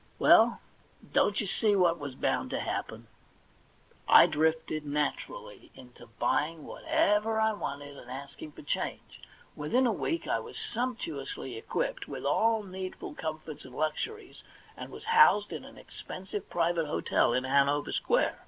Well, 0.17 0.61
don't 1.13 1.39
you 1.39 1.45
see 1.45 1.75
what 1.75 1.99
was 1.99 2.15
bound 2.15 2.49
to 2.49 2.59
happen? 2.59 3.05
I 4.09 4.25
drifted 4.25 4.83
naturally 4.83 5.69
into 5.75 6.07
buying 6.17 6.65
whatever 6.65 7.39
I 7.39 7.53
wanted, 7.53 7.95
and 7.97 8.09
asking 8.09 8.53
for 8.53 8.63
change. 8.63 9.21
Within 9.55 9.85
a 9.85 9.91
week 9.91 10.27
I 10.27 10.39
was 10.39 10.57
sumptuously 10.57 11.55
equipped 11.55 12.07
with 12.07 12.25
all 12.25 12.63
needful 12.63 13.13
comforts 13.13 13.63
and 13.63 13.75
luxuries, 13.75 14.41
and 14.75 14.89
was 14.91 15.03
housed 15.03 15.53
in 15.53 15.63
an 15.63 15.77
expensive 15.77 16.49
private 16.49 16.87
hotel 16.87 17.31
in 17.33 17.43
Hanover 17.43 17.91
Square. 17.91 18.39